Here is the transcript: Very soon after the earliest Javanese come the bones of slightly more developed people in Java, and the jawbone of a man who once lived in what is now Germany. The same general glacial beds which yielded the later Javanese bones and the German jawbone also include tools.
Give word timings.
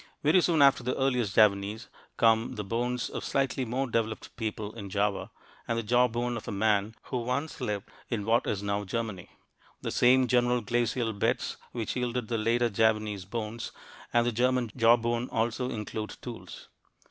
Very 0.23 0.41
soon 0.41 0.63
after 0.63 0.81
the 0.81 0.95
earliest 0.97 1.35
Javanese 1.35 1.87
come 2.17 2.55
the 2.55 2.63
bones 2.63 3.07
of 3.07 3.23
slightly 3.23 3.65
more 3.65 3.85
developed 3.85 4.35
people 4.35 4.73
in 4.73 4.89
Java, 4.89 5.29
and 5.67 5.77
the 5.77 5.83
jawbone 5.83 6.37
of 6.37 6.47
a 6.47 6.51
man 6.51 6.95
who 7.03 7.17
once 7.19 7.61
lived 7.61 7.87
in 8.09 8.25
what 8.25 8.47
is 8.47 8.63
now 8.63 8.83
Germany. 8.83 9.29
The 9.83 9.91
same 9.91 10.25
general 10.25 10.61
glacial 10.61 11.13
beds 11.13 11.57
which 11.71 11.95
yielded 11.95 12.29
the 12.29 12.39
later 12.39 12.71
Javanese 12.71 13.25
bones 13.25 13.71
and 14.11 14.25
the 14.25 14.31
German 14.31 14.71
jawbone 14.75 15.29
also 15.29 15.69
include 15.69 16.17
tools. 16.19 16.67